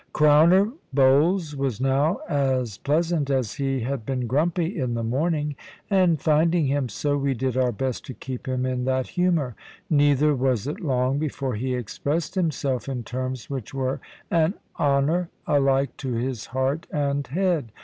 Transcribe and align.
Crowner 0.13 0.71
Bowles 0.91 1.55
was 1.55 1.79
now 1.79 2.21
as 2.27 2.79
pleasant 2.79 3.29
as 3.29 3.53
he 3.53 3.81
had 3.81 4.03
been 4.03 4.25
grumpy 4.25 4.79
in 4.79 4.95
the 4.95 5.03
morning; 5.03 5.55
and 5.91 6.19
finding 6.19 6.65
him 6.65 6.89
so, 6.89 7.15
we 7.19 7.35
did 7.35 7.55
our 7.55 7.71
best 7.71 8.03
to 8.07 8.15
keep 8.15 8.47
him 8.47 8.65
in 8.65 8.85
that 8.85 9.09
humour. 9.09 9.53
Neither 9.91 10.33
was 10.33 10.65
it 10.65 10.79
long 10.79 11.19
before 11.19 11.53
he 11.53 11.75
expressed 11.75 12.33
himself 12.33 12.89
in 12.89 13.03
terms 13.03 13.47
which 13.47 13.75
were 13.75 13.99
an 14.31 14.55
honour 14.79 15.29
alike 15.45 15.95
to 15.97 16.13
his 16.13 16.47
heart 16.47 16.87
and 16.91 17.27
head. 17.27 17.71